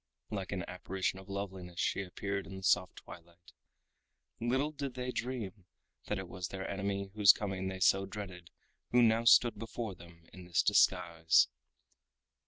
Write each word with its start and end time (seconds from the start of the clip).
Like 0.31 0.51
an 0.51 0.65
apparition 0.67 1.19
of 1.19 1.29
loveliness 1.29 1.79
she 1.79 2.01
appeared 2.01 2.47
in 2.47 2.57
the 2.57 2.63
soft 2.63 2.95
twilight. 2.95 3.51
Little 4.39 4.71
did 4.71 4.95
they 4.95 5.11
dream 5.11 5.65
that 6.05 6.17
it 6.17 6.27
was 6.27 6.47
their 6.47 6.67
enemy 6.67 7.11
whose 7.13 7.31
coming 7.31 7.67
they 7.67 7.79
so 7.81 8.07
dreaded 8.07 8.49
who 8.89 9.03
now 9.03 9.25
stood 9.25 9.59
before 9.59 9.93
them 9.93 10.23
in 10.33 10.45
this 10.45 10.63
disguise. 10.63 11.49